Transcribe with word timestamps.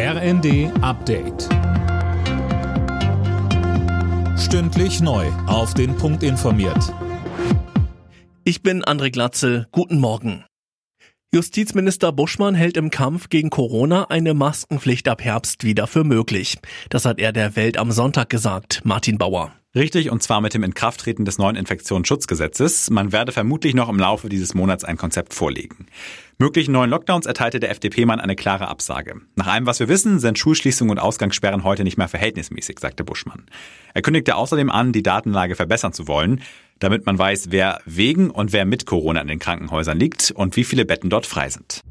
RND 0.00 0.70
Update. 0.80 1.48
Stündlich 4.38 5.00
neu. 5.00 5.26
Auf 5.48 5.74
den 5.74 5.96
Punkt 5.96 6.22
informiert. 6.22 6.94
Ich 8.44 8.62
bin 8.62 8.84
André 8.84 9.10
Glatzel. 9.10 9.66
Guten 9.72 9.98
Morgen. 9.98 10.44
Justizminister 11.34 12.12
Buschmann 12.12 12.54
hält 12.54 12.76
im 12.76 12.90
Kampf 12.90 13.28
gegen 13.28 13.50
Corona 13.50 14.04
eine 14.04 14.34
Maskenpflicht 14.34 15.08
ab 15.08 15.24
Herbst 15.24 15.64
wieder 15.64 15.88
für 15.88 16.04
möglich. 16.04 16.58
Das 16.90 17.04
hat 17.04 17.18
er 17.18 17.32
der 17.32 17.56
Welt 17.56 17.76
am 17.76 17.90
Sonntag 17.90 18.30
gesagt. 18.30 18.82
Martin 18.84 19.18
Bauer. 19.18 19.50
Richtig, 19.78 20.10
und 20.10 20.24
zwar 20.24 20.40
mit 20.40 20.54
dem 20.54 20.64
Inkrafttreten 20.64 21.24
des 21.24 21.38
neuen 21.38 21.54
Infektionsschutzgesetzes. 21.54 22.90
Man 22.90 23.12
werde 23.12 23.30
vermutlich 23.30 23.74
noch 23.74 23.88
im 23.88 24.00
Laufe 24.00 24.28
dieses 24.28 24.52
Monats 24.52 24.82
ein 24.82 24.96
Konzept 24.96 25.34
vorlegen. 25.34 25.86
Möglichen 26.36 26.72
neuen 26.72 26.90
Lockdowns 26.90 27.26
erteilte 27.26 27.60
der 27.60 27.70
FDP-Mann 27.70 28.18
eine 28.18 28.34
klare 28.34 28.66
Absage. 28.66 29.20
Nach 29.36 29.46
allem, 29.46 29.66
was 29.66 29.78
wir 29.78 29.88
wissen, 29.88 30.18
sind 30.18 30.36
Schulschließungen 30.36 30.90
und 30.90 30.98
Ausgangssperren 30.98 31.62
heute 31.62 31.84
nicht 31.84 31.96
mehr 31.96 32.08
verhältnismäßig, 32.08 32.80
sagte 32.80 33.04
Buschmann. 33.04 33.46
Er 33.94 34.02
kündigte 34.02 34.34
außerdem 34.34 34.68
an, 34.68 34.92
die 34.92 35.04
Datenlage 35.04 35.54
verbessern 35.54 35.92
zu 35.92 36.08
wollen, 36.08 36.42
damit 36.80 37.06
man 37.06 37.16
weiß, 37.16 37.52
wer 37.52 37.80
wegen 37.84 38.30
und 38.30 38.52
wer 38.52 38.64
mit 38.64 38.84
Corona 38.84 39.20
in 39.20 39.28
den 39.28 39.38
Krankenhäusern 39.38 39.98
liegt 39.98 40.32
und 40.32 40.56
wie 40.56 40.64
viele 40.64 40.86
Betten 40.86 41.08
dort 41.08 41.26
frei 41.26 41.50
sind. 41.50 41.82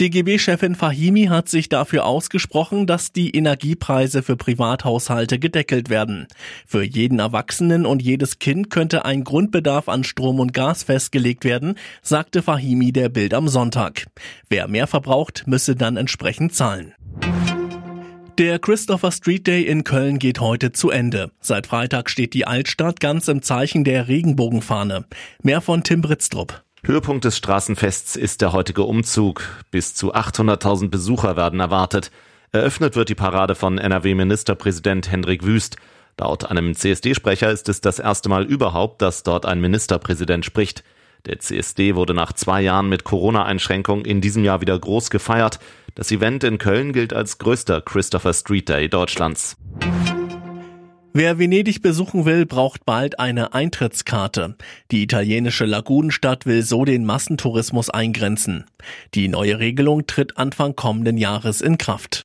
DGB-Chefin 0.00 0.74
Fahimi 0.74 1.26
hat 1.26 1.48
sich 1.48 1.68
dafür 1.68 2.06
ausgesprochen, 2.06 2.86
dass 2.86 3.12
die 3.12 3.30
Energiepreise 3.36 4.22
für 4.22 4.36
Privathaushalte 4.36 5.38
gedeckelt 5.38 5.90
werden. 5.90 6.26
Für 6.66 6.82
jeden 6.82 7.18
Erwachsenen 7.18 7.86
und 7.86 8.02
jedes 8.02 8.38
Kind 8.38 8.70
könnte 8.70 9.04
ein 9.04 9.24
Grundbedarf 9.24 9.88
an 9.88 10.04
Strom 10.04 10.40
und 10.40 10.52
Gas 10.52 10.82
festgelegt 10.84 11.44
werden, 11.44 11.76
sagte 12.02 12.42
Fahimi 12.42 12.92
der 12.92 13.08
Bild 13.08 13.34
am 13.34 13.48
Sonntag. 13.48 14.06
Wer 14.48 14.68
mehr 14.68 14.86
verbraucht, 14.86 15.44
müsse 15.46 15.76
dann 15.76 15.96
entsprechend 15.96 16.54
zahlen. 16.54 16.94
Der 18.38 18.58
Christopher 18.58 19.12
Street 19.12 19.46
Day 19.46 19.62
in 19.62 19.84
Köln 19.84 20.18
geht 20.18 20.40
heute 20.40 20.72
zu 20.72 20.90
Ende. 20.90 21.30
Seit 21.40 21.66
Freitag 21.66 22.08
steht 22.08 22.32
die 22.32 22.46
Altstadt 22.46 22.98
ganz 22.98 23.28
im 23.28 23.42
Zeichen 23.42 23.84
der 23.84 24.08
Regenbogenfahne. 24.08 25.04
Mehr 25.42 25.60
von 25.60 25.84
Tim 25.84 26.00
Britztrup. 26.00 26.62
Höhepunkt 26.84 27.24
des 27.24 27.36
Straßenfests 27.36 28.16
ist 28.16 28.40
der 28.40 28.52
heutige 28.52 28.82
Umzug. 28.82 29.44
Bis 29.70 29.94
zu 29.94 30.16
800.000 30.16 30.90
Besucher 30.90 31.36
werden 31.36 31.60
erwartet. 31.60 32.10
Eröffnet 32.50 32.96
wird 32.96 33.08
die 33.08 33.14
Parade 33.14 33.54
von 33.54 33.78
NRW-Ministerpräsident 33.78 35.08
Hendrik 35.08 35.44
Wüst. 35.44 35.76
Laut 36.18 36.44
einem 36.44 36.74
CSD-Sprecher 36.74 37.52
ist 37.52 37.68
es 37.68 37.82
das 37.82 38.00
erste 38.00 38.28
Mal 38.28 38.44
überhaupt, 38.44 39.00
dass 39.00 39.22
dort 39.22 39.46
ein 39.46 39.60
Ministerpräsident 39.60 40.44
spricht. 40.44 40.82
Der 41.24 41.38
CSD 41.38 41.94
wurde 41.94 42.14
nach 42.14 42.32
zwei 42.32 42.60
Jahren 42.62 42.88
mit 42.88 43.04
Corona-Einschränkungen 43.04 44.04
in 44.04 44.20
diesem 44.20 44.42
Jahr 44.42 44.60
wieder 44.60 44.76
groß 44.76 45.10
gefeiert. 45.10 45.60
Das 45.94 46.10
Event 46.10 46.42
in 46.42 46.58
Köln 46.58 46.92
gilt 46.92 47.12
als 47.12 47.38
größter 47.38 47.80
Christopher 47.80 48.34
Street 48.34 48.68
Day 48.68 48.88
Deutschlands. 48.88 49.56
Wer 51.14 51.38
Venedig 51.38 51.82
besuchen 51.82 52.24
will, 52.24 52.46
braucht 52.46 52.86
bald 52.86 53.18
eine 53.18 53.52
Eintrittskarte. 53.52 54.56
Die 54.90 55.02
italienische 55.02 55.66
Lagunenstadt 55.66 56.46
will 56.46 56.62
so 56.62 56.86
den 56.86 57.04
Massentourismus 57.04 57.90
eingrenzen. 57.90 58.64
Die 59.12 59.28
neue 59.28 59.58
Regelung 59.58 60.06
tritt 60.06 60.38
Anfang 60.38 60.74
kommenden 60.74 61.18
Jahres 61.18 61.60
in 61.60 61.76
Kraft. 61.76 62.21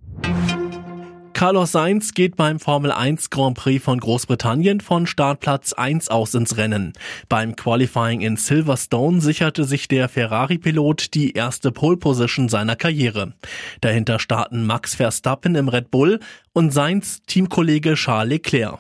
Carlos 1.38 1.72
Sainz 1.72 2.16
geht 2.16 2.36
beim 2.36 2.60
Formel 2.60 2.92
1 2.92 3.30
Grand 3.30 3.56
Prix 3.56 3.86
von 3.86 4.00
Großbritannien 4.00 4.82
von 4.82 5.06
Startplatz 5.06 5.72
1 5.72 6.10
aus 6.10 6.34
ins 6.34 6.58
Rennen. 6.58 6.94
Beim 7.30 7.56
Qualifying 7.56 8.22
in 8.22 8.38
Silverstone 8.38 9.22
sicherte 9.22 9.64
sich 9.64 9.88
der 9.88 10.10
Ferrari-Pilot 10.10 11.14
die 11.14 11.34
erste 11.34 11.72
Pole 11.72 11.98
Position 11.98 12.50
seiner 12.50 12.76
Karriere. 12.76 13.34
Dahinter 13.82 14.18
starten 14.18 14.66
Max 14.66 14.96
Verstappen 14.96 15.54
im 15.54 15.70
Red 15.70 15.92
Bull 15.92 16.22
und 16.54 16.74
Sainz 16.74 17.22
Teamkollege 17.28 17.94
Charles 17.94 18.30
Leclerc. 18.32 18.80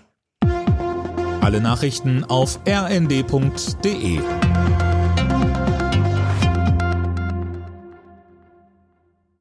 Alle 1.41 1.61
Nachrichten 1.61 2.23
auf 2.23 2.59
rnd.de 2.67 4.19